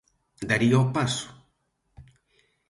Daría 0.49 0.77
o 0.83 0.85
paso? 0.95 1.29